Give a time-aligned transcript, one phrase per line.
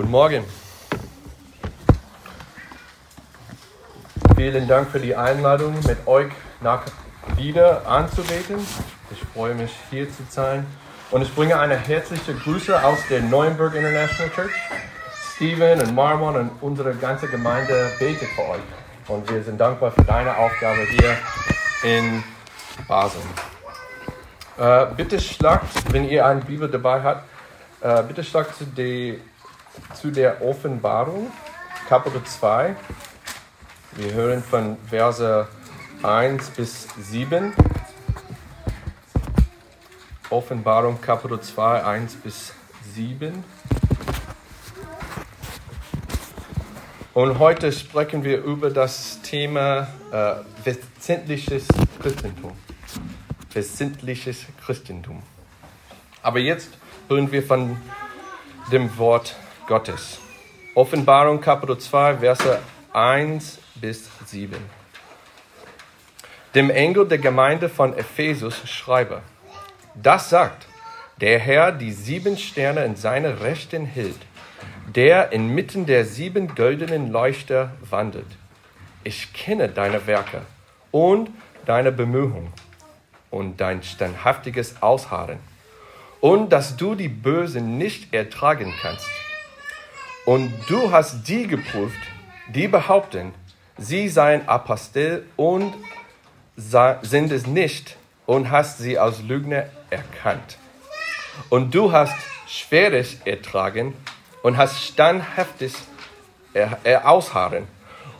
[0.00, 0.44] Guten Morgen.
[4.34, 6.32] Vielen Dank für die Einladung, mit euch
[6.62, 6.84] nach
[7.36, 8.66] wieder anzubeten.
[9.10, 10.64] Ich freue mich, hier zu sein.
[11.10, 14.52] Und ich bringe eine herzliche Grüße aus der Neuenburg International Church.
[15.34, 19.06] Steven und Marmon und unsere ganze Gemeinde betet für euch.
[19.06, 21.18] Und wir sind dankbar für deine Aufgabe hier
[21.82, 22.24] in
[22.88, 23.20] Basel.
[24.56, 27.24] Äh, bitte schlagt, wenn ihr eine Bibel dabei habt,
[27.82, 29.20] äh, bitte schlagt die,
[29.94, 31.30] zu der Offenbarung,
[31.88, 32.76] Kapitel 2.
[33.92, 35.48] Wir hören von Verse
[36.02, 37.52] 1 bis 7.
[40.30, 42.52] Offenbarung Kapitel 2, 1 bis
[42.94, 43.44] 7.
[47.12, 51.66] Und heute sprechen wir über das Thema äh, wesentliches
[52.00, 52.52] Christentum.
[53.52, 55.22] Wesentliches Christentum.
[56.22, 56.70] Aber jetzt
[57.08, 57.76] hören wir von
[58.70, 59.34] dem Wort
[59.70, 60.18] Gottes.
[60.74, 62.58] Offenbarung Kapitel 2, Verse
[62.92, 64.56] 1 bis 7.
[66.54, 69.22] Dem Engel der Gemeinde von Ephesus schreibe,
[69.94, 70.66] das sagt,
[71.20, 74.20] der Herr die sieben Sterne in seiner Rechten hält
[74.94, 78.26] der inmitten der sieben goldenen Leuchter wandelt.
[79.04, 80.42] Ich kenne deine Werke
[80.90, 81.30] und
[81.64, 82.52] deine Bemühungen
[83.30, 85.38] und dein standhaftiges Ausharren
[86.20, 89.08] und dass du die Bösen nicht ertragen kannst.
[90.30, 91.98] Und du hast die geprüft,
[92.54, 93.34] die behaupten,
[93.76, 95.74] sie seien Apostel und
[96.56, 100.56] sind es nicht und hast sie als Lügner erkannt.
[101.48, 102.14] Und du hast
[102.46, 103.92] Schweres ertragen
[104.44, 105.72] und hast standhaftig
[107.02, 107.66] ausharren.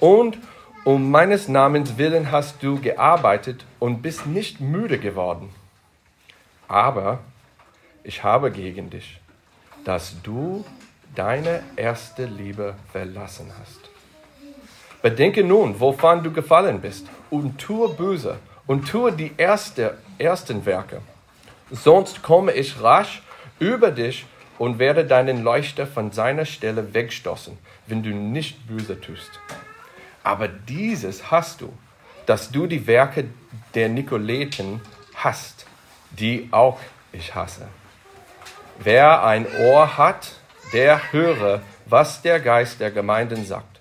[0.00, 0.36] Und
[0.82, 5.50] um meines Namens willen hast du gearbeitet und bist nicht müde geworden.
[6.66, 7.20] Aber
[8.02, 9.20] ich habe gegen dich,
[9.84, 10.64] dass du
[11.14, 13.80] deine erste Liebe verlassen hast.
[15.02, 21.00] Bedenke nun, wovon du gefallen bist, und tue böse und tue die erste, ersten Werke.
[21.70, 23.22] Sonst komme ich rasch
[23.58, 24.26] über dich
[24.58, 27.56] und werde deinen Leuchter von seiner Stelle wegstoßen,
[27.86, 29.30] wenn du nicht böse tust.
[30.22, 31.72] Aber dieses hast du,
[32.26, 33.24] dass du die Werke
[33.74, 34.80] der Nikoleten
[35.14, 35.66] hast,
[36.10, 36.78] die auch
[37.12, 37.66] ich hasse.
[38.78, 40.32] Wer ein Ohr hat,
[40.72, 43.80] der höre, was der Geist der Gemeinden sagt.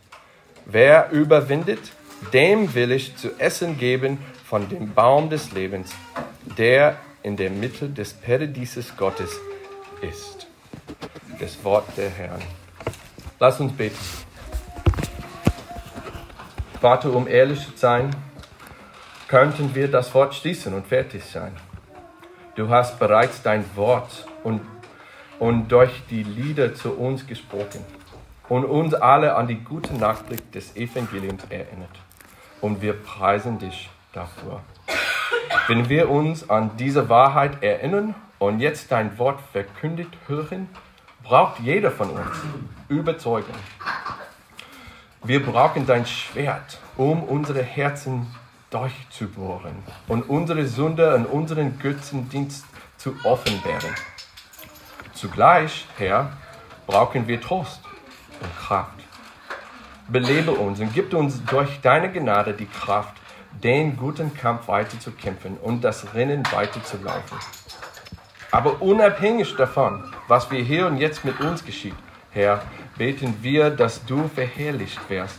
[0.66, 1.92] Wer überwindet,
[2.34, 5.92] dem will ich zu essen geben von dem Baum des Lebens,
[6.58, 9.32] der in der Mitte des Paradieses Gottes
[10.02, 10.40] ist
[11.40, 12.42] das Wort der Herrn.
[13.40, 13.98] Lass uns beten.
[16.82, 18.10] Vater, um ehrlich zu sein,
[19.28, 21.56] könnten wir das Wort schließen und fertig sein.
[22.56, 24.62] Du hast bereits dein Wort und,
[25.40, 27.84] und durch die Lieder zu uns gesprochen
[28.50, 31.98] und uns alle an die gute Nachricht des Evangeliums erinnert.
[32.62, 34.62] Und wir preisen dich dafür.
[35.68, 40.68] Wenn wir uns an diese Wahrheit erinnern und jetzt dein Wort verkündigt hören,
[41.24, 42.38] braucht jeder von uns
[42.90, 43.56] Überzeugung.
[45.24, 48.28] Wir brauchen dein Schwert, um unsere Herzen
[48.70, 49.76] durchzubohren
[50.08, 52.66] und unsere Sünde und unseren Götzendienst
[52.98, 53.96] zu offenbaren.
[55.20, 56.32] Zugleich, Herr,
[56.88, 57.82] brauchen wir Trost
[58.40, 58.94] und Kraft.
[60.08, 63.18] Belebe uns und gib uns durch deine Gnade die Kraft,
[63.62, 67.38] den guten Kampf weiter zu kämpfen und das Rennen weiter zu laufen.
[68.52, 71.96] Aber unabhängig davon, was wir hier und jetzt mit uns geschieht,
[72.32, 72.62] Herr,
[72.98, 75.38] beten wir, dass du verherrlicht wirst,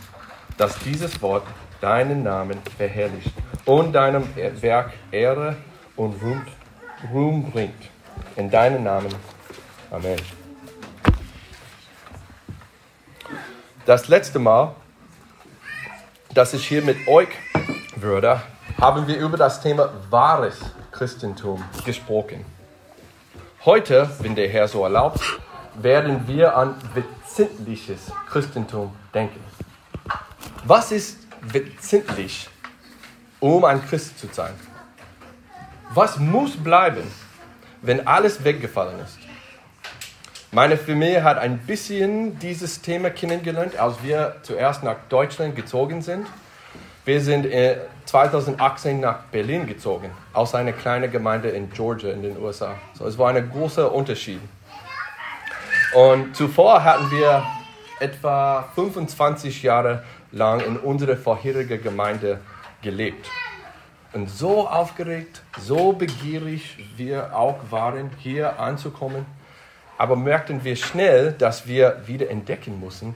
[0.57, 1.47] dass dieses Wort
[1.79, 3.33] deinen Namen verherrlicht
[3.65, 4.25] und deinem
[4.61, 5.55] Werk Ehre
[5.95, 6.45] und Ruhm,
[7.11, 7.89] Ruhm bringt.
[8.35, 9.40] In deinem Namen.
[9.91, 10.17] Amen.
[13.85, 14.73] Das letzte Mal,
[16.33, 17.27] dass ich hier mit euch
[17.97, 18.41] würde,
[18.79, 20.59] haben wir über das Thema wahres
[20.93, 22.45] Christentum gesprochen.
[23.65, 25.19] Heute, wenn der Herr so erlaubt,
[25.75, 29.43] werden wir an wesentliches Christentum denken.
[30.63, 32.49] Was ist wesentlich,
[33.41, 34.53] um ein Christ zu sein?
[35.93, 37.03] Was muss bleiben,
[37.81, 39.20] wenn alles weggefallen ist?
[40.53, 46.27] Meine Familie hat ein bisschen dieses Thema kennengelernt, als wir zuerst nach Deutschland gezogen sind.
[47.05, 47.47] Wir sind
[48.03, 52.75] 2018 äh, nach Berlin gezogen, aus einer kleinen Gemeinde in Georgia in den USA.
[52.95, 54.41] So, es war ein großer Unterschied.
[55.95, 57.43] Und zuvor hatten wir
[58.01, 62.41] etwa 25 Jahre lang in unserer vorherigen Gemeinde
[62.81, 63.25] gelebt.
[64.11, 69.25] Und so aufgeregt, so begierig wir auch waren, hier anzukommen.
[70.01, 73.13] Aber merkten wir schnell, dass wir wieder entdecken mussten,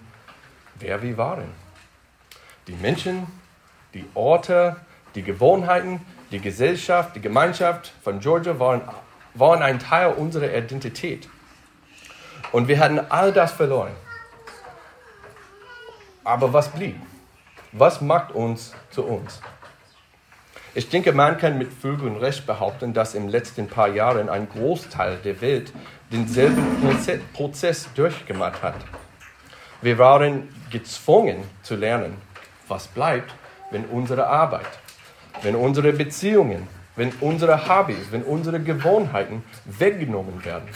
[0.76, 1.52] wer wir waren.
[2.68, 3.26] Die Menschen,
[3.96, 4.76] die Orte,
[5.16, 8.82] die Gewohnheiten, die Gesellschaft, die Gemeinschaft von Georgia waren,
[9.34, 11.28] waren ein Teil unserer Identität.
[12.52, 13.94] Und wir hatten all das verloren.
[16.24, 16.98] Aber was blieb?
[17.72, 19.42] Was macht uns zu uns?
[20.76, 24.48] Ich denke, man kann mit Vögel und Recht behaupten, dass im letzten paar Jahren ein
[24.50, 25.74] Großteil der Welt
[26.12, 26.64] denselben
[27.34, 28.76] Prozess durchgemacht hat.
[29.82, 32.16] Wir waren gezwungen zu lernen,
[32.68, 33.34] was bleibt,
[33.72, 34.68] wenn unsere Arbeit,
[35.42, 40.70] wenn unsere Beziehungen, wenn unsere Hobbys, wenn unsere Gewohnheiten weggenommen werden.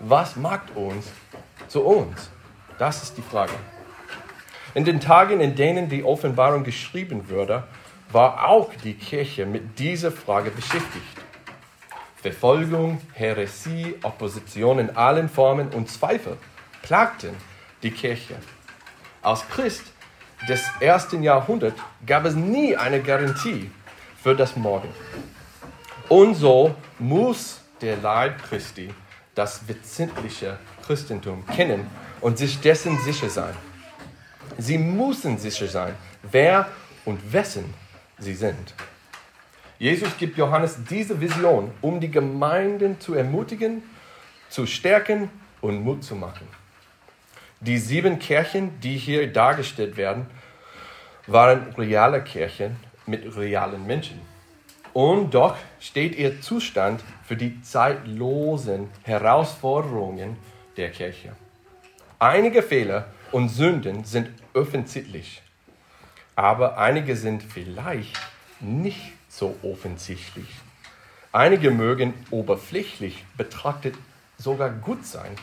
[0.00, 1.06] Was macht uns
[1.68, 2.30] zu uns?
[2.78, 3.54] Das ist die Frage.
[4.74, 7.64] In den Tagen, in denen die Offenbarung geschrieben wurde,
[8.12, 11.25] war auch die Kirche mit dieser Frage beschäftigt.
[12.32, 16.36] Verfolgung, Häresie, Opposition in allen Formen und Zweifel
[16.82, 17.30] plagten
[17.84, 18.34] die Kirche.
[19.22, 19.84] Als Christ
[20.48, 23.70] des ersten Jahrhunderts gab es nie eine Garantie
[24.20, 24.88] für das Morgen.
[26.08, 28.92] Und so muss der Leib Christi
[29.36, 31.88] das wesentliche Christentum kennen
[32.20, 33.54] und sich dessen sicher sein.
[34.58, 36.66] Sie müssen sicher sein, wer
[37.04, 37.72] und wessen
[38.18, 38.74] sie sind.
[39.78, 43.82] Jesus gibt Johannes diese Vision, um die Gemeinden zu ermutigen,
[44.48, 45.30] zu stärken
[45.60, 46.46] und Mut zu machen.
[47.60, 50.26] Die sieben Kirchen, die hier dargestellt werden,
[51.26, 52.76] waren reale Kirchen
[53.06, 54.20] mit realen Menschen.
[54.92, 60.38] Und doch steht ihr Zustand für die zeitlosen Herausforderungen
[60.76, 61.36] der Kirche.
[62.18, 65.42] Einige Fehler und Sünden sind offensichtlich,
[66.34, 68.18] aber einige sind vielleicht
[68.60, 70.48] nicht so offensichtlich.
[71.32, 73.94] Einige mögen oberflächlich betrachtet
[74.38, 75.36] sogar gut sein.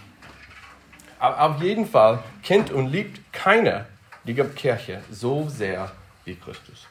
[1.20, 3.86] Aber auf jeden Fall kennt und liebt keiner
[4.24, 5.92] die Kirche so sehr
[6.26, 6.88] wie Christus.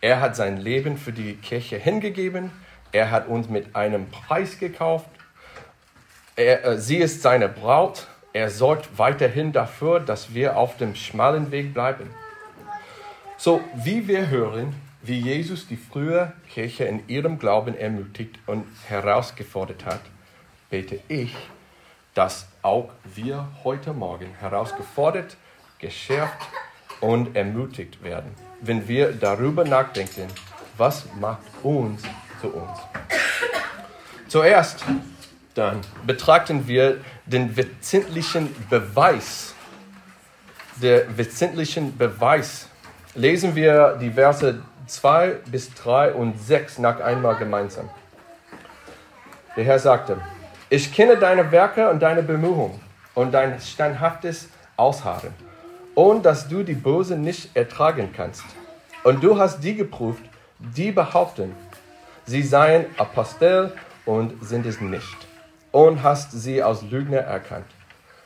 [0.00, 2.52] Er hat sein Leben für die Kirche hingegeben.
[2.92, 5.08] Er hat uns mit einem Preis gekauft.
[6.36, 8.06] Er, äh, sie ist seine Braut.
[8.32, 12.10] Er sorgt weiterhin dafür, dass wir auf dem schmalen Weg bleiben.
[13.36, 19.84] So, wie wir hören, wie Jesus die frühe Kirche in ihrem Glauben ermutigt und herausgefordert
[19.84, 20.00] hat,
[20.70, 21.34] bete ich,
[22.14, 25.36] dass auch wir heute Morgen herausgefordert,
[25.78, 26.48] geschärft
[27.00, 28.30] und ermutigt werden,
[28.60, 30.28] wenn wir darüber nachdenken,
[30.78, 32.02] was macht uns
[32.40, 32.78] zu uns.
[34.28, 34.84] Zuerst
[35.54, 39.54] dann betrachten wir den wesentlichen Beweis,
[40.82, 42.68] der wesentlichen Beweis.
[43.14, 47.88] Lesen wir die Verse 2 bis 3 und 6 nach einmal gemeinsam.
[49.56, 50.18] Der Herr sagte,
[50.68, 52.80] ich kenne deine Werke und deine Bemühungen
[53.14, 55.32] und dein standhaftes Ausharren
[55.94, 58.44] und dass du die Bösen nicht ertragen kannst.
[59.04, 60.24] Und du hast die geprüft,
[60.58, 61.54] die behaupten,
[62.26, 63.72] sie seien Apostel
[64.04, 65.16] und sind es nicht.
[65.70, 67.66] Und hast sie als Lügner erkannt.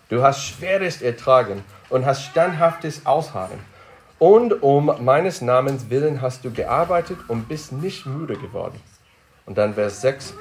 [0.08, 3.58] Du hast Schweres ertragen und hast standhaftes Ausharren
[4.18, 8.80] und um meines Namens willen hast du gearbeitet und bist nicht müde geworden.
[9.46, 10.34] Und dann Vers 6.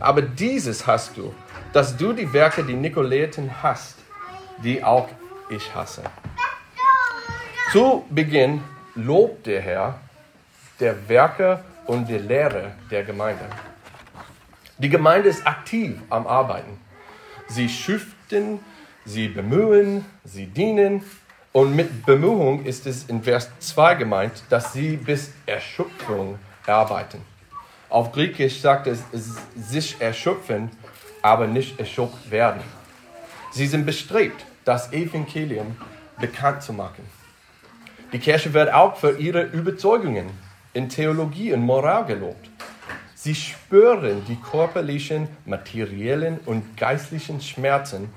[0.00, 1.32] Aber dieses hast du,
[1.72, 3.96] dass du die Werke, die Nikolaiten hast,
[4.62, 5.08] die auch
[5.48, 6.02] ich hasse.
[7.72, 8.62] Zu Beginn
[8.94, 10.00] lobt der Herr
[10.80, 13.44] der Werke und der Lehre der Gemeinde.
[14.78, 16.80] Die Gemeinde ist aktiv am Arbeiten.
[17.48, 18.60] Sie schüften,
[19.04, 21.04] sie bemühen, sie dienen,
[21.52, 27.22] und mit Bemühung ist es in Vers 2 gemeint, dass sie bis Erschöpfung arbeiten.
[27.88, 29.02] Auf Griechisch sagt es
[29.56, 30.70] sich erschöpfen,
[31.22, 32.62] aber nicht erschöpft werden.
[33.50, 35.76] Sie sind bestrebt, das Evangelium
[36.20, 37.04] bekannt zu machen.
[38.12, 40.30] Die Kirche wird auch für ihre Überzeugungen
[40.72, 42.48] in Theologie und Moral gelobt.
[43.16, 48.08] Sie spüren die körperlichen, materiellen und geistlichen Schmerzen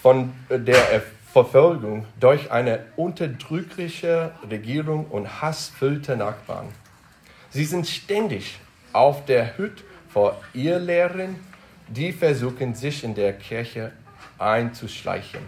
[0.00, 6.68] von der Verfolgung durch eine unterdrückliche Regierung und hassfüllte Nachbarn.
[7.50, 8.58] Sie sind ständig
[8.92, 11.36] auf der Hut vor Irrlehren,
[11.86, 13.92] die versuchen, sich in der Kirche
[14.38, 15.40] einzuschleichen.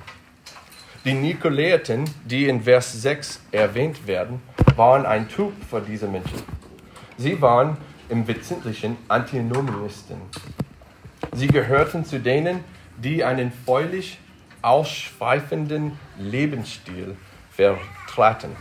[1.05, 4.43] Die Nikolaiten, die in Vers 6 erwähnt werden,
[4.77, 6.43] waren ein Typ für diese Menschen.
[7.17, 7.79] Sie waren
[8.11, 10.21] im Wesentlichen Antinomisten.
[11.33, 12.65] Sie gehörten zu denen,
[12.99, 14.19] die einen feulich
[14.63, 17.17] ausschweifenden Lebensstil
[17.53, 18.55] vertraten.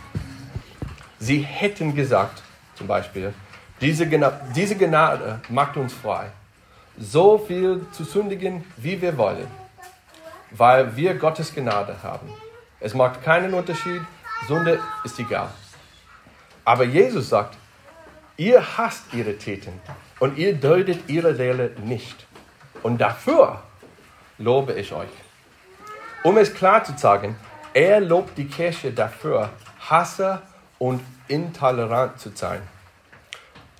[1.19, 2.41] Sie hätten gesagt,
[2.75, 3.33] zum Beispiel,
[3.81, 4.07] diese,
[4.55, 6.31] diese Gnade macht uns frei.
[6.99, 9.47] so viel zu sündigen, wie wir wollen,
[10.51, 12.29] weil wir Gottes Gnade haben.
[12.79, 14.01] Es macht keinen Unterschied,
[14.47, 15.49] Sünde ist egal.
[16.65, 17.57] Aber Jesus sagt,
[18.37, 19.73] ihr hasst ihre Täten
[20.19, 22.25] und ihr deutet ihre Lehre nicht.
[22.83, 23.61] Und dafür
[24.37, 25.09] lobe ich euch.
[26.21, 27.37] Um es klar zu sagen,
[27.73, 29.51] er lobt die Kirche dafür,
[29.89, 30.41] Hasser
[30.77, 32.61] und intolerant zu sein.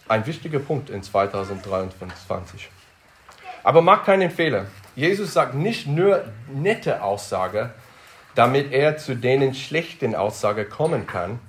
[0.08, 2.70] Ein wichtiger Punkt in 2023.
[3.62, 4.68] Aber mach keinen Fehler.
[4.96, 7.72] Jesus sagt nicht nur nette Aussage,
[8.36, 11.40] damit er zu denen schlechten Aussagen kommen kann.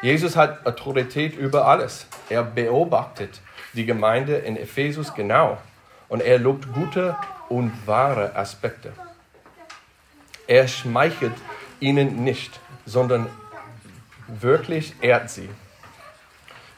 [0.00, 2.06] Jesus hat Autorität über alles.
[2.28, 3.40] Er beobachtet
[3.72, 5.58] die Gemeinde in Ephesus genau
[6.08, 7.16] und er lobt gute
[7.48, 8.92] und wahre Aspekte.
[10.50, 11.34] Er schmeichelt
[11.78, 13.28] ihnen nicht, sondern
[14.26, 15.48] wirklich ehrt sie.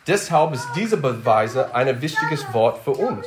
[0.06, 3.26] Deshalb ist diese Beweise ein wichtiges Wort für uns.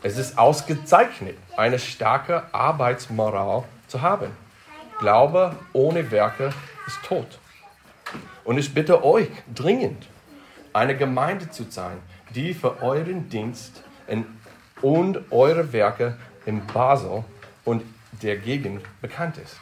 [0.00, 4.30] Es ist ausgezeichnet, eine starke Arbeitsmoral zu haben.
[5.00, 6.52] Glaube ohne Werke
[6.86, 7.40] ist tot.
[8.44, 10.06] Und ich bitte euch dringend,
[10.72, 11.98] eine Gemeinde zu sein,
[12.32, 13.82] die für euren Dienst
[14.82, 17.24] und eure Werke in Basel
[17.64, 17.82] und
[18.18, 19.58] der Gegend bekannt ist.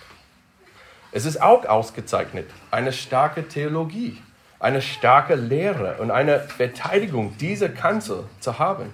[1.12, 4.20] Es ist auch ausgezeichnet, eine starke Theologie,
[4.58, 8.92] eine starke Lehre und eine Verteidigung dieser Kanzel zu haben.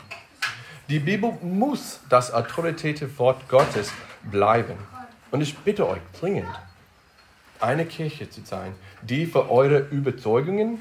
[0.89, 3.93] Die Bibel muss das autoritative Wort Gottes
[4.31, 4.77] bleiben.
[5.31, 6.49] Und ich bitte euch dringend,
[7.61, 10.81] eine Kirche zu sein, die für eure Überzeugungen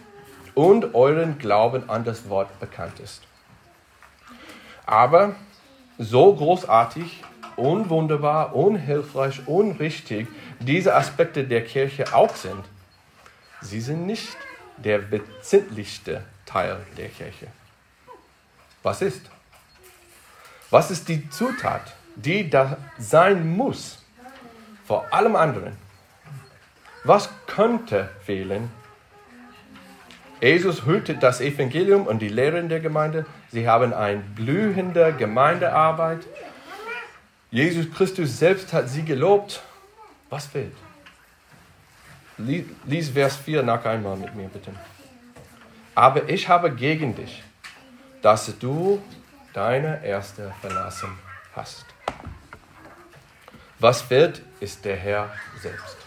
[0.53, 3.21] und euren Glauben an das Wort bekannt ist.
[4.85, 5.35] Aber
[5.97, 7.23] so großartig
[7.61, 10.27] und wunderbar und hilfreich und richtig
[10.59, 12.63] diese Aspekte der Kirche auch sind,
[13.61, 14.35] sie sind nicht
[14.77, 17.47] der wesentlichste Teil der Kirche.
[18.83, 19.29] Was ist?
[20.71, 24.03] Was ist die Zutat, die da sein muss
[24.85, 25.77] vor allem anderen?
[27.03, 28.69] Was könnte fehlen?
[30.41, 33.25] Jesus hütet das Evangelium und die Lehren der Gemeinde.
[33.51, 36.21] Sie haben eine blühende Gemeindearbeit.
[37.51, 39.61] Jesus Christus selbst hat sie gelobt.
[40.29, 40.71] Was fehlt?
[42.37, 44.71] Lies Vers 4 nach einmal mit mir, bitte.
[45.93, 47.43] Aber ich habe gegen dich,
[48.21, 49.03] dass du
[49.53, 51.09] deine Erste verlassen
[51.53, 51.85] hast.
[53.79, 55.29] Was fehlt, ist der Herr
[55.59, 55.97] selbst.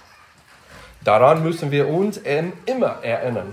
[1.03, 3.53] Daran müssen wir uns immer erinnern.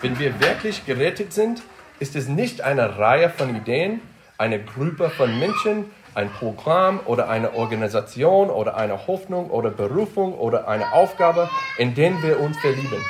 [0.00, 1.60] Wenn wir wirklich gerettet sind,
[1.98, 4.00] ist es nicht eine Reihe von Ideen,
[4.38, 10.66] eine Gruppe von Menschen, ein Programm oder eine Organisation oder eine Hoffnung oder Berufung oder
[10.66, 13.04] eine Aufgabe, in denen wir uns verlieben.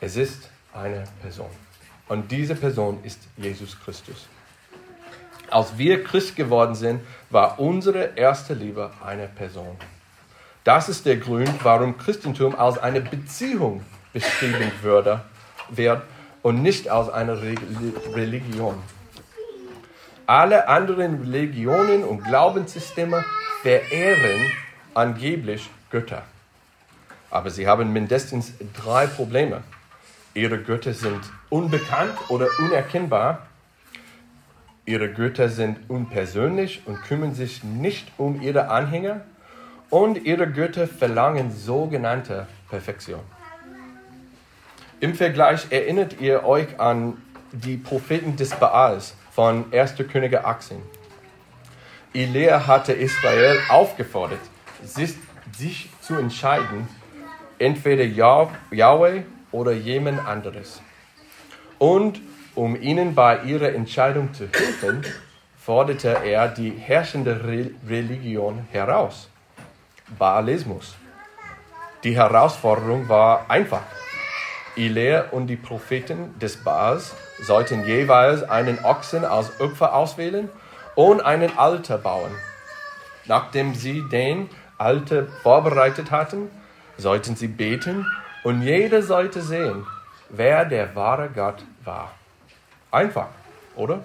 [0.00, 1.50] Es ist eine Person.
[2.08, 4.26] Und diese Person ist Jesus Christus.
[5.50, 9.76] Als wir Christ geworden sind, war unsere erste Liebe eine Person.
[10.64, 14.72] Das ist der Grund, warum Christentum als eine Beziehung beschrieben
[15.70, 16.02] wird
[16.40, 17.38] und nicht als eine
[18.14, 18.82] Religion.
[20.30, 23.24] Alle anderen Religionen und Glaubenssysteme
[23.62, 24.52] verehren
[24.94, 26.22] angeblich Götter.
[27.32, 29.64] Aber sie haben mindestens drei Probleme.
[30.34, 33.48] Ihre Götter sind unbekannt oder unerkennbar
[34.86, 39.22] Ihre Götter sind unpersönlich und kümmern sich nicht um ihre Anhänger.
[39.88, 43.20] Und ihre Götter verlangen sogenannte Perfektion.
[45.00, 47.16] Im Vergleich erinnert ihr euch an
[47.50, 49.94] die Propheten des Baals von 1.
[50.12, 50.82] Könige 18.
[52.12, 54.42] Elia hatte Israel aufgefordert,
[54.84, 56.86] sich, zu entscheiden,
[57.58, 60.82] entweder Yahweh oder jemand anderes.
[61.78, 62.20] Und
[62.54, 65.06] um ihnen bei ihrer Entscheidung zu helfen,
[65.56, 67.40] forderte er die herrschende
[67.88, 69.30] Religion heraus,
[70.18, 70.96] Baalismus.
[72.04, 73.84] Die Herausforderung war einfach.
[74.86, 80.48] Elia und die Propheten des Baals sollten jeweils einen Ochsen als Opfer auswählen
[80.94, 82.30] und einen Alter bauen.
[83.26, 86.50] Nachdem sie den Alter vorbereitet hatten,
[86.96, 88.06] sollten sie beten
[88.42, 89.86] und jeder sollte sehen,
[90.30, 92.12] wer der wahre Gott war.
[92.90, 93.28] Einfach,
[93.76, 94.02] oder?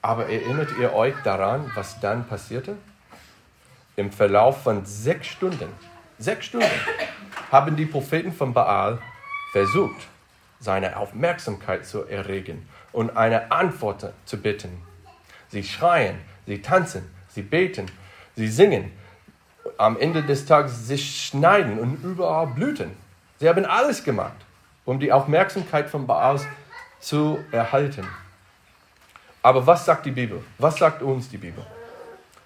[0.00, 2.76] Aber erinnert ihr euch daran, was dann passierte?
[3.96, 5.68] Im Verlauf von sechs Stunden,
[6.18, 6.70] sechs Stunden,
[7.52, 8.98] haben die Propheten von Baal
[9.52, 10.08] versucht,
[10.60, 14.82] seine Aufmerksamkeit zu erregen und eine Antwort zu bitten.
[15.48, 17.86] Sie schreien, sie tanzen, sie beten,
[18.36, 18.92] sie singen,
[19.78, 22.96] am Ende des Tages sich schneiden und überall blüten.
[23.38, 24.36] Sie haben alles gemacht,
[24.84, 26.40] um die Aufmerksamkeit von Baal
[27.00, 28.06] zu erhalten.
[29.42, 30.44] Aber was sagt die Bibel?
[30.58, 31.64] Was sagt uns die Bibel?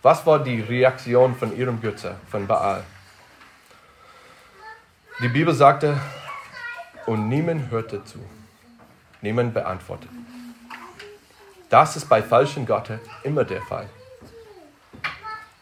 [0.02, 2.84] Was war die Reaktion von ihrem Götze, von Baal?
[5.20, 5.96] Die Bibel sagte,
[7.06, 8.18] und niemand hörte zu.
[9.20, 10.10] Niemand beantwortet.
[11.70, 13.88] Das ist bei falschen Göttern immer der Fall.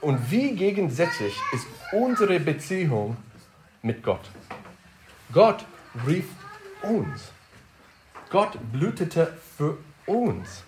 [0.00, 3.16] Und wie gegensätzlich ist unsere Beziehung
[3.82, 4.30] mit Gott?
[5.32, 5.64] Gott
[6.06, 6.26] rief
[6.82, 7.30] uns.
[8.30, 10.64] Gott blütete für uns.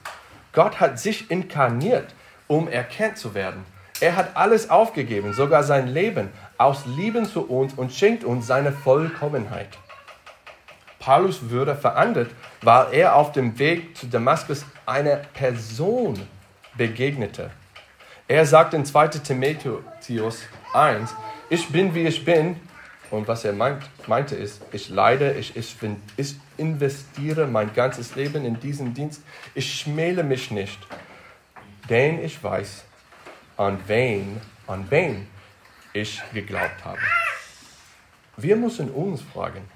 [0.52, 2.14] Gott hat sich inkarniert,
[2.47, 3.64] um erkannt zu werden.
[4.00, 8.71] Er hat alles aufgegeben, sogar sein Leben, aus Lieben zu uns und schenkt uns seine
[8.71, 9.78] Vollkommenheit.
[11.04, 12.30] Paulus würde verandet,
[12.62, 16.18] weil er auf dem Weg zu Damaskus einer Person
[16.78, 17.50] begegnete.
[18.26, 21.14] Er sagt in 2 Timotheus 1,
[21.50, 22.56] ich bin wie ich bin,
[23.11, 25.76] und was er meint, meinte ist, ich leide, ich, ich,
[26.16, 29.23] ich investiere mein ganzes Leben in diesen Dienst,
[29.54, 30.78] ich schmäle mich nicht,
[31.90, 32.82] denn ich weiß,
[33.58, 35.26] an wen, an wen
[35.92, 36.99] ich geglaubt habe.
[38.38, 39.68] Wir müssen uns fragen,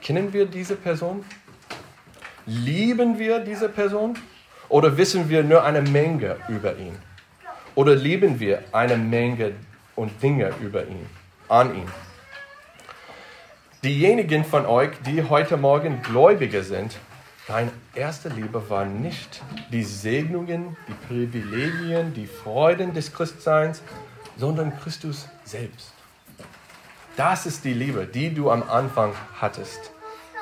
[0.00, 1.24] Kennen wir diese Person?
[2.46, 4.18] Lieben wir diese Person?
[4.68, 6.96] Oder wissen wir nur eine Menge über ihn?
[7.74, 9.52] Oder lieben wir eine Menge
[9.96, 11.06] und Dinge über ihn,
[11.48, 11.88] an ihn?
[13.84, 16.96] Diejenigen von euch, die heute Morgen Gläubige sind,
[17.46, 23.82] deine erste Liebe war nicht die Segnungen, die Privilegien, die Freuden des Christseins,
[24.36, 25.92] sondern Christus selbst.
[27.16, 29.90] Das ist die Liebe, die du am Anfang hattest.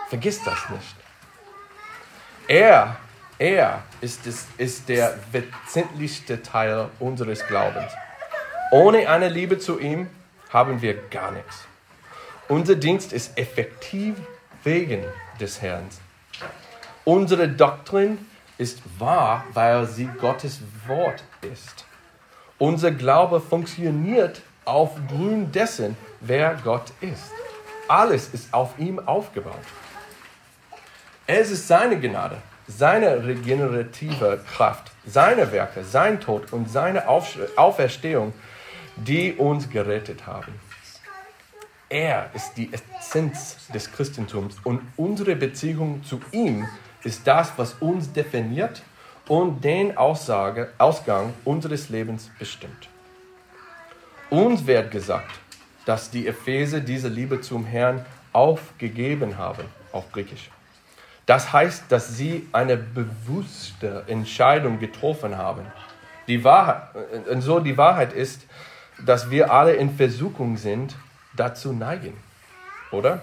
[0.09, 0.97] Vergiss das nicht.
[2.47, 2.97] Er,
[3.39, 7.93] er ist, das, ist der wesentlichste Teil unseres Glaubens.
[8.71, 10.09] Ohne eine Liebe zu ihm
[10.51, 11.67] haben wir gar nichts.
[12.49, 14.17] Unser Dienst ist effektiv
[14.65, 15.05] wegen
[15.41, 15.87] des Herrn.
[17.05, 18.19] Unsere Doktrin
[18.59, 21.85] ist wahr, weil sie Gottes Wort ist.
[22.59, 27.33] Unser Glaube funktioniert aufgrund dessen, wer Gott ist.
[27.89, 29.54] Alles ist auf ihm aufgebaut.
[31.26, 38.35] Es ist seine Gnade, seine regenerative Kraft, seine Werke, sein Tod und seine Auferstehung,
[38.97, 40.52] die uns gerettet haben.
[41.89, 46.69] Er ist die Essenz des Christentums und unsere Beziehung zu ihm
[47.04, 48.83] ist das, was uns definiert
[49.28, 52.91] und den Aussage, Ausgang unseres Lebens bestimmt.
[54.30, 55.30] Uns wird gesagt,
[55.86, 60.50] dass die Epheser diese Liebe zum Herrn aufgegeben haben, auf Griechisch.
[61.25, 65.62] Das heißt, dass sie eine bewusste Entscheidung getroffen haben.
[66.26, 66.91] Die Wahrheit,
[67.30, 68.43] und so die Wahrheit ist,
[69.04, 70.95] dass wir alle in Versuchung sind,
[71.34, 72.14] dazu neigen,
[72.91, 73.23] oder?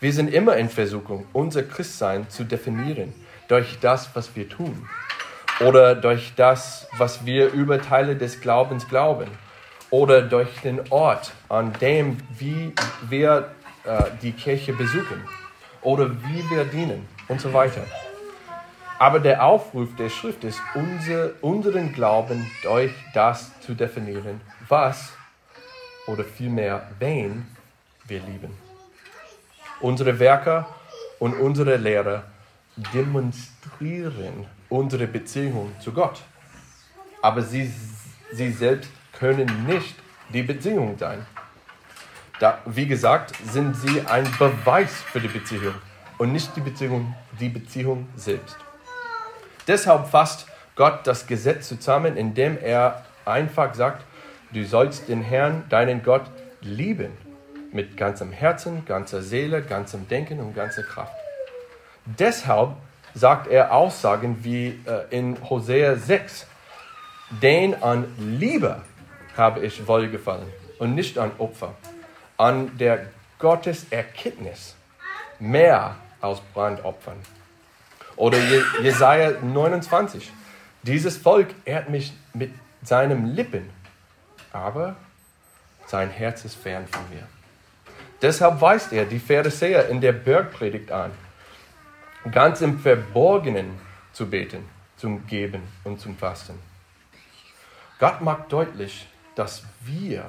[0.00, 3.14] Wir sind immer in Versuchung, unser Christsein zu definieren
[3.48, 4.86] durch das, was wir tun
[5.60, 9.28] oder durch das, was wir über Teile des Glaubens glauben
[9.96, 12.74] oder durch den Ort, an dem wie
[13.08, 13.50] wir
[13.84, 15.22] äh, die Kirche besuchen
[15.80, 17.80] oder wie wir dienen und so weiter.
[18.98, 25.14] Aber der Aufruf der Schrift ist, unser, unseren Glauben durch das zu definieren, was
[26.06, 27.46] oder vielmehr wen
[28.06, 28.52] wir lieben.
[29.80, 30.66] Unsere Werke
[31.18, 32.24] und unsere Lehre
[32.92, 36.20] demonstrieren unsere Beziehung zu Gott.
[37.22, 37.72] Aber sie,
[38.32, 39.94] sie selbst können nicht
[40.32, 41.24] die Beziehung sein.
[42.38, 45.74] Da, wie gesagt, sind sie ein Beweis für die Beziehung
[46.18, 48.56] und nicht die Beziehung, die Beziehung selbst.
[49.66, 54.04] Deshalb fasst Gott das Gesetz zusammen, indem er einfach sagt,
[54.52, 56.24] du sollst den Herrn, deinen Gott,
[56.60, 57.12] lieben
[57.72, 61.14] mit ganzem Herzen, ganzer Seele, ganzem Denken und ganzer Kraft.
[62.04, 62.76] Deshalb
[63.14, 66.46] sagt er Aussagen wie äh, in Hosea 6,
[67.42, 68.82] den an Liebe
[69.36, 71.74] habe ich wohlgefallen und nicht an Opfer,
[72.36, 73.06] an der
[73.38, 74.76] Gotteserkenntnis
[75.38, 77.18] mehr aus Brandopfern.
[78.16, 78.38] Oder
[78.82, 80.32] Jesaja 29,
[80.82, 83.68] dieses Volk ehrt mich mit seinen Lippen,
[84.52, 84.96] aber
[85.86, 87.26] sein Herz ist fern von mir.
[88.22, 91.10] Deshalb weist er die Pharisäer in der Bergpredigt an,
[92.30, 93.78] ganz im Verborgenen
[94.12, 94.64] zu beten,
[94.96, 96.58] zum Geben und zum Fasten.
[97.98, 100.24] Gott macht deutlich, dass wir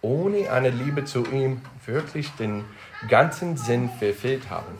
[0.00, 2.64] ohne eine Liebe zu ihm wirklich den
[3.08, 4.78] ganzen Sinn verfehlt haben.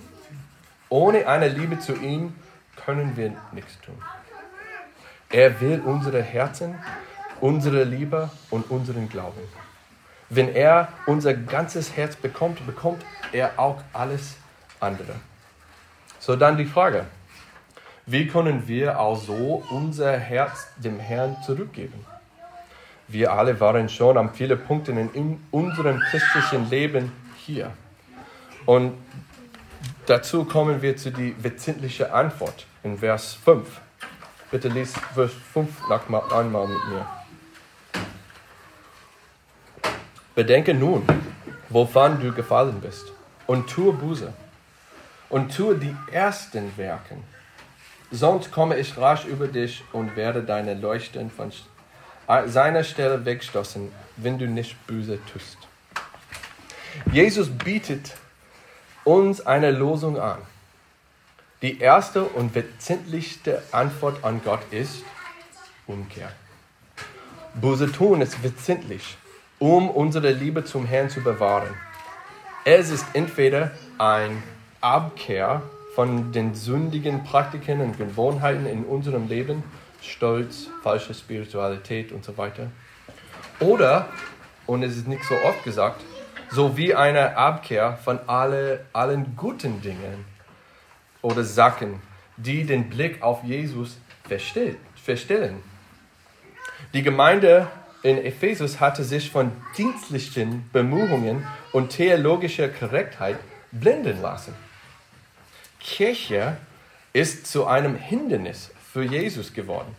[0.89, 2.35] Ohne eine Liebe zu ihm
[2.77, 4.01] können wir nichts tun.
[5.31, 6.79] Er will unsere Herzen,
[7.41, 9.41] unsere Liebe und unseren Glauben.
[10.29, 14.37] Wenn er unser ganzes Herz bekommt, bekommt er auch alles
[14.79, 15.15] andere.
[16.21, 17.07] So dann die Frage,
[18.07, 22.05] Wie können wir also unser Herz dem Herrn zurückgeben?
[23.15, 27.71] Wir alle waren schon an vielen Punkten in unserem christlichen Leben hier.
[28.67, 28.95] Und
[30.07, 33.81] dazu kommen wir zu der wesentlichen Antwort in Vers 5.
[34.51, 37.07] Bitte lies Vers 5 noch einmal mit mir.
[40.35, 41.05] Bedenke nun,
[41.69, 43.13] wovon du gefallen bist,
[43.47, 44.33] und tue Buße,
[45.29, 47.23] und tue die ersten Werken.
[48.11, 51.53] Sonst komme ich rasch über dich und werde deine Leuchten von
[52.47, 55.59] seiner Stelle wegstoßen, wenn du nicht böse tust.
[57.13, 58.15] Jesus bietet
[59.05, 60.39] uns eine Losung an.
[61.63, 65.03] Die erste und wesentlichste Antwort an Gott ist
[65.87, 66.31] Umkehr.
[67.55, 69.17] Buße tun ist wesentlich
[69.59, 71.75] um unsere Liebe zum Herrn zu bewahren.
[72.65, 74.43] Es ist entweder ein
[74.81, 75.63] Abkehr
[75.95, 79.63] von den sündigen Praktiken und Gewohnheiten in unserem Leben,
[80.05, 82.71] Stolz, falsche Spiritualität und so weiter.
[83.61, 84.09] Oder,
[84.67, 86.03] und es ist nicht so oft gesagt,
[86.51, 90.25] so wie eine Abkehr von alle, allen guten Dingen
[91.23, 92.01] oder Sachen,
[92.37, 95.63] die den Blick auf Jesus verstellen.
[96.93, 97.69] Die Gemeinde
[98.03, 103.39] in Ephesus hatte sich von dienstlichen Bemühungen und theologischer Korrektheit
[103.73, 104.55] blenden lassen.
[105.81, 106.57] Kirche
[107.13, 109.93] ist zu einem Hindernis für Jesus geworden.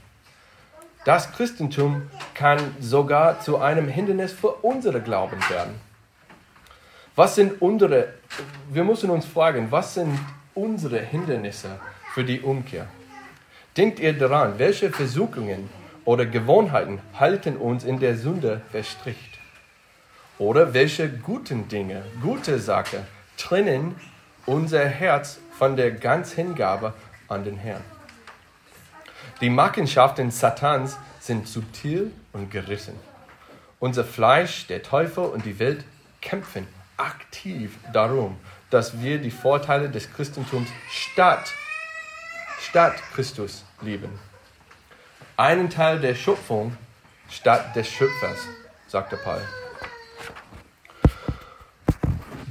[1.04, 5.76] Das Christentum kann sogar zu einem Hindernis für unsere Glauben werden.
[7.18, 8.14] Was sind unsere,
[8.72, 10.18] wir müssen uns fragen, was sind
[10.54, 11.78] unsere Hindernisse
[12.14, 12.88] für die Umkehr?
[13.76, 15.70] Denkt ihr daran, welche Versuchungen
[16.06, 19.40] oder Gewohnheiten halten uns in der Sünde verstricht?
[20.40, 23.00] Oder welche guten Dinge, gute Sachen
[23.36, 23.96] trennen
[24.46, 26.94] unser Herz von der Ganzhingabe
[27.28, 27.95] an den Herrn?
[29.42, 32.96] Die Machenschaften Satans sind subtil und gerissen.
[33.80, 35.84] Unser Fleisch, der Teufel und die Welt
[36.22, 36.68] kämpfen
[36.98, 38.38] aktiv darum,
[38.70, 41.52] dass wir die Vorteile des Christentums statt,
[42.60, 44.18] statt Christus lieben
[45.38, 46.78] einen Teil der Schöpfung
[47.30, 48.48] statt des Schöpfers,
[48.88, 49.42] sagte Paul.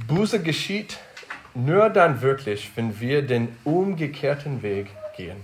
[0.07, 0.97] Buße geschieht
[1.55, 5.43] nur dann wirklich, wenn wir den umgekehrten Weg gehen.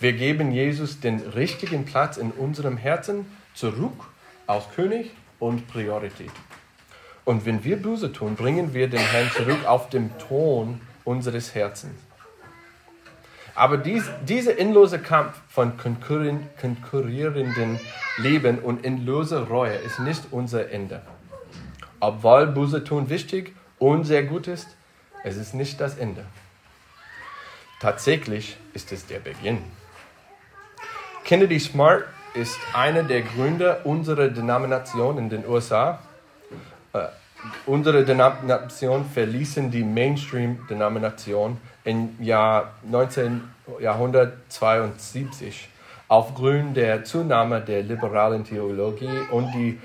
[0.00, 4.04] Wir geben Jesus den richtigen Platz in unserem Herzen zurück
[4.46, 6.30] als König und Priorität.
[7.24, 12.00] Und wenn wir Buße tun, bringen wir den Herrn zurück auf den Ton unseres Herzens.
[13.56, 17.80] Aber dies, dieser endlose Kampf von konkurrierenden
[18.18, 21.02] Leben und endloser Reue ist nicht unser Ende.
[21.98, 24.68] Obwohl Buße tun wichtig und sehr gut ist,
[25.24, 26.24] es ist nicht das Ende.
[27.80, 29.58] Tatsächlich ist es der Beginn.
[31.28, 35.98] Kennedy Smart ist einer der Gründer unserer Denomination in den USA.
[36.94, 37.08] Äh,
[37.66, 45.68] unsere Denomination verließen die Mainstream-Denomination im Jahr 1972
[46.08, 49.78] aufgrund der Zunahme der liberalen Theologie und die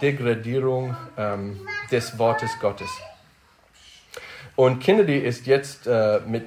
[0.00, 1.58] Degradierung ähm,
[1.90, 2.90] des Wortes Gottes.
[4.54, 6.46] Und Kennedy ist jetzt äh, mit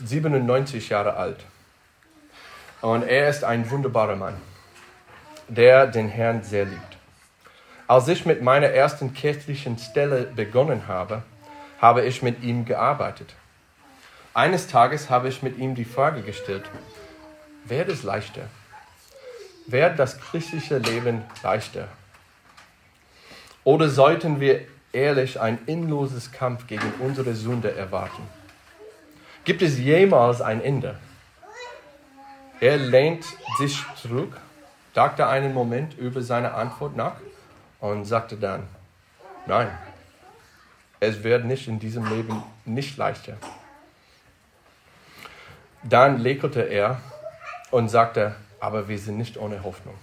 [0.00, 1.46] 97 Jahre alt.
[2.80, 4.36] Und er ist ein wunderbarer Mann,
[5.48, 6.96] der den Herrn sehr liebt.
[7.88, 11.22] Als ich mit meiner ersten kirchlichen Stelle begonnen habe,
[11.80, 13.34] habe ich mit ihm gearbeitet.
[14.32, 16.70] Eines Tages habe ich mit ihm die Frage gestellt,
[17.64, 18.42] wäre es leichter?
[19.66, 21.88] Wäre das christliche Leben leichter?
[23.64, 24.60] Oder sollten wir
[24.92, 28.22] ehrlich ein endloses Kampf gegen unsere Sünde erwarten?
[29.44, 30.96] Gibt es jemals ein Ende?
[32.60, 33.24] Er lehnt
[33.58, 34.36] sich zurück,
[34.92, 37.16] dachte einen Moment über seine Antwort nach
[37.80, 38.66] und sagte dann,
[39.46, 39.70] nein,
[40.98, 43.36] es wird nicht in diesem Leben nicht leichter.
[45.84, 47.00] Dann lächelte er
[47.70, 49.94] und sagte, aber wir sind nicht ohne Hoffnung.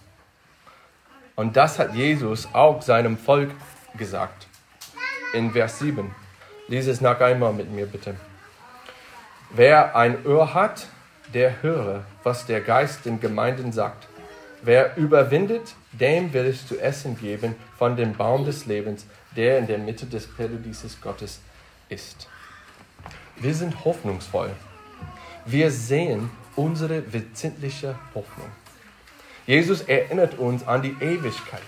[1.35, 3.51] Und das hat Jesus auch seinem Volk
[3.97, 4.47] gesagt.
[5.33, 6.15] In Vers 7.
[6.69, 8.15] Lies es noch einmal mit mir bitte.
[9.49, 10.87] Wer ein Ohr hat,
[11.35, 14.07] der höre, was der Geist den Gemeinden sagt.
[14.63, 19.67] Wer überwindet, dem will ich zu essen geben von dem Baum des Lebens, der in
[19.67, 21.39] der Mitte des Paradieses Gottes
[21.89, 22.27] ist.
[23.35, 24.49] Wir sind hoffnungsvoll
[25.47, 28.49] wir sehen unsere wesentliche Hoffnung.
[29.45, 31.61] Jesus erinnert uns an die Ewigkeit.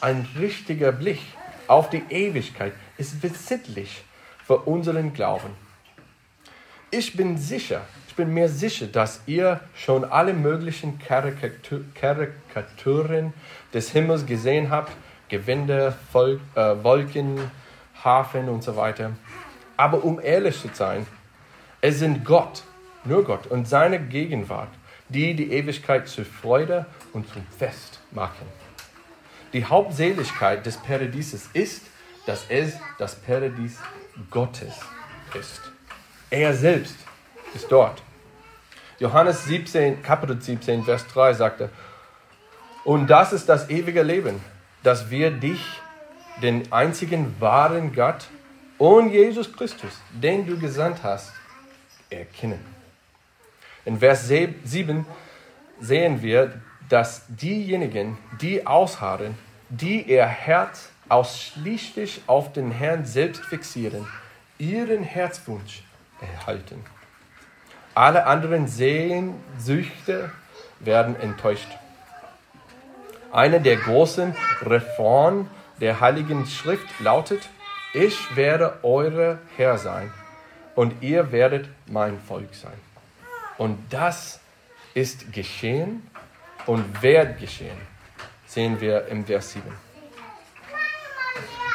[0.00, 1.20] Ein richtiger Blick
[1.68, 4.02] auf die Ewigkeit ist wesentlich
[4.46, 5.50] für unseren Glauben.
[6.90, 10.98] Ich bin sicher, Ich bin mir sicher, dass ihr schon alle möglichen
[11.94, 13.32] Karikaturen
[13.72, 14.92] des Himmels gesehen habt.
[15.30, 17.50] Gewinde, äh, Wolken,
[18.04, 19.12] Hafen und so weiter.
[19.78, 21.06] Aber um ehrlich zu sein,
[21.80, 22.64] es sind Gott,
[23.06, 24.68] nur Gott und seine Gegenwart,
[25.08, 28.46] die die Ewigkeit zur Freude und zum Fest machen.
[29.54, 31.86] Die Hauptseligkeit des Paradieses ist,
[32.26, 33.78] dass es das Paradies
[34.30, 34.74] Gottes
[35.32, 35.62] ist.
[36.28, 36.96] Er selbst
[37.54, 38.02] ist dort.
[38.98, 41.70] Johannes 17, Kapitel 17, Vers 3 sagte,
[42.84, 44.40] und das ist das ewige Leben,
[44.82, 45.80] dass wir dich,
[46.42, 48.28] den einzigen wahren Gott
[48.78, 51.32] und Jesus Christus, den du gesandt hast,
[52.10, 52.64] erkennen.
[53.84, 55.06] In Vers 7
[55.80, 59.36] sehen wir, dass diejenigen, die ausharren,
[59.68, 64.06] die ihr Herz ausschließlich auf den Herrn selbst fixieren,
[64.58, 65.82] ihren Herzwunsch
[66.20, 66.84] erhalten.
[67.94, 70.30] Alle anderen Sehnsüchte
[70.80, 71.68] werden enttäuscht.
[73.30, 75.48] Eine der großen Reformen
[75.80, 77.48] der Heiligen Schrift lautet,
[77.92, 80.10] ich werde eure Herr sein
[80.74, 82.78] und ihr werdet mein Volk sein.
[83.58, 84.40] Und das
[84.94, 86.08] ist geschehen
[86.66, 87.76] und wird geschehen,
[88.46, 89.64] sehen wir im Vers 7.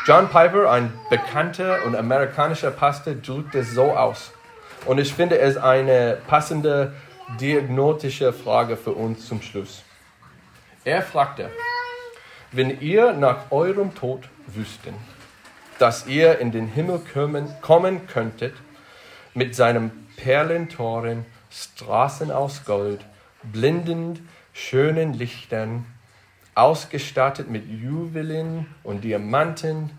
[0.06, 4.32] John Piper, ein bekannter und amerikanischer Pastor, drückt es so aus.
[4.86, 6.94] Und ich finde es eine passende
[7.40, 9.84] diagnostische Frage für uns zum Schluss.
[10.86, 11.50] Er fragte,
[12.52, 14.94] wenn ihr nach eurem Tod wüssten,
[15.80, 17.02] dass ihr in den Himmel
[17.62, 18.54] kommen könntet,
[19.34, 23.06] mit seinem Perlentoren, Straßen aus Gold,
[23.44, 24.22] blendend
[24.54, 25.86] schönen Lichtern,
[26.56, 29.92] ausgestattet mit Juwelen und Diamanten,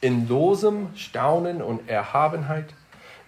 [0.00, 2.74] in losem Staunen und Erhabenheit,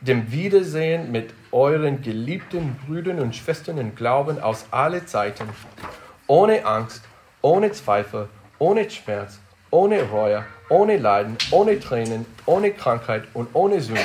[0.07, 5.49] dem Wiedersehen mit euren geliebten Brüdern und Schwestern im Glauben aus alle Zeiten,
[6.27, 7.05] ohne Angst,
[7.41, 9.39] ohne Zweifel, ohne Schmerz,
[9.71, 14.01] ohne Reue, ohne Leiden, ohne Tränen, ohne Krankheit und ohne Sünde.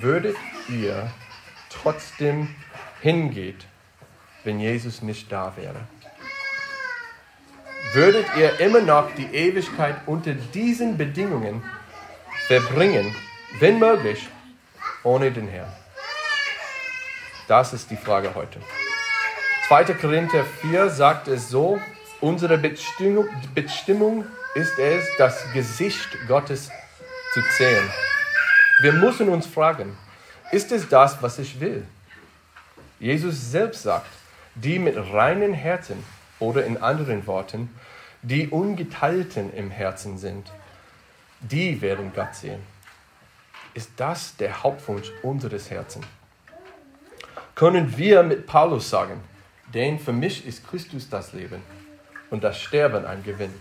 [0.00, 0.36] Würdet
[0.68, 1.10] ihr
[1.70, 2.54] trotzdem
[3.00, 3.66] hingeht,
[4.44, 5.80] wenn Jesus nicht da wäre?
[7.92, 11.62] Würdet ihr immer noch die Ewigkeit unter diesen Bedingungen
[12.46, 13.14] verbringen,
[13.58, 14.28] wenn möglich,
[15.02, 15.72] ohne den Herrn?
[17.48, 18.60] Das ist die Frage heute.
[19.68, 19.84] 2.
[19.94, 21.80] Korinther 4 sagt es so,
[22.20, 26.70] unsere Bestimmung, ist es, das Gesicht Gottes
[27.32, 27.88] zu sehen.
[28.82, 29.96] Wir müssen uns fragen,
[30.50, 31.86] ist es das, was ich will?
[32.98, 34.10] Jesus selbst sagt,
[34.54, 36.02] die mit reinen Herzen
[36.38, 37.70] oder in anderen Worten,
[38.22, 40.50] die ungeteilten im Herzen sind,
[41.40, 42.60] die werden Gott sehen.
[43.74, 46.06] Ist das der Hauptwunsch unseres Herzens?
[47.54, 49.20] Können wir mit Paulus sagen,
[49.72, 51.62] denn für mich ist Christus das Leben
[52.30, 53.54] und das Sterben ein Gewinn.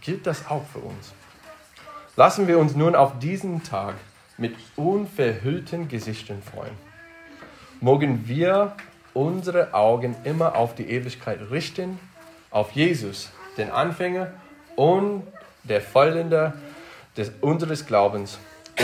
[0.00, 1.12] Gilt das auch für uns?
[2.16, 3.94] Lassen wir uns nun auf diesen Tag
[4.36, 6.76] mit unverhüllten Gesichtern freuen.
[7.80, 8.76] Mogen wir
[9.14, 11.98] unsere Augen immer auf die Ewigkeit richten,
[12.50, 14.32] auf Jesus, den Anfänger
[14.76, 15.22] und
[15.64, 16.54] der Vollender
[17.16, 18.38] des, unseres Glaubens,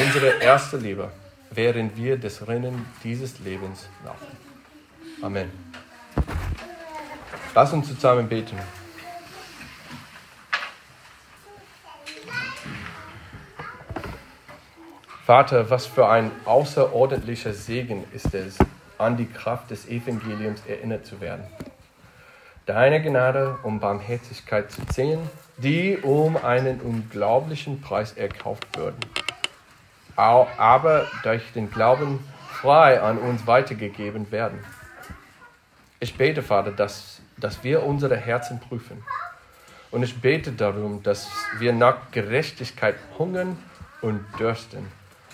[0.04, 1.10] unsere erste Liebe,
[1.50, 4.36] während wir das Rennen dieses Lebens laufen.
[5.22, 5.50] Amen.
[7.54, 8.56] Lass uns zusammen beten.
[15.26, 18.56] Vater, was für ein außerordentlicher Segen ist es,
[18.96, 21.44] an die Kraft des Evangeliums erinnert zu werden.
[22.66, 25.18] Deine Gnade und Barmherzigkeit zu sehen,
[25.56, 29.00] die um einen unglaublichen Preis erkauft wurden,
[30.18, 32.18] aber durch den Glauben
[32.50, 34.58] frei an uns weitergegeben werden.
[36.00, 39.04] Ich bete, Vater, dass, dass wir unsere Herzen prüfen.
[39.90, 43.56] Und ich bete darum, dass wir nach Gerechtigkeit hungern
[44.02, 44.86] und dürsten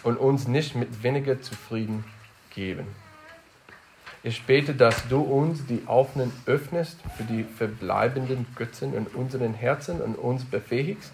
[0.02, 2.04] und uns nicht mit weniger zufrieden
[2.54, 2.86] geben.
[4.22, 10.00] Ich bete, dass du uns die Augen öffnest für die verbleibenden Götzen in unseren Herzen
[10.00, 11.12] und uns befähigst,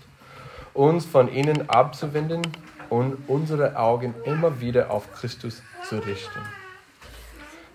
[0.75, 2.43] uns von ihnen abzuwenden
[2.91, 6.41] und unsere Augen immer wieder auf Christus zu richten.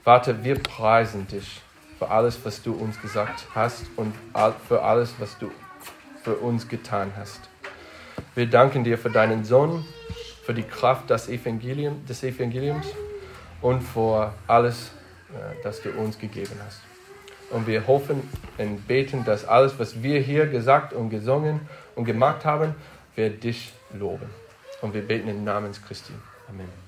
[0.04, 1.62] Vater, wir preisen dich
[1.98, 4.14] für alles, was du uns gesagt hast und
[4.68, 5.50] für alles, was du
[6.24, 7.50] für uns getan hast.
[8.36, 9.86] Wir danken dir für deinen Sohn,
[10.46, 12.88] für die Kraft des, Evangelium, des Evangeliums
[13.62, 14.92] und für alles,
[15.30, 16.82] äh, das du uns gegeben hast.
[17.50, 21.62] Und wir hoffen und beten, dass alles, was wir hier gesagt und gesungen
[21.96, 22.76] und gemacht haben,
[23.16, 24.30] wird dich loben.
[24.86, 26.14] Und wir beten im Namen Christi.
[26.48, 26.85] Amen.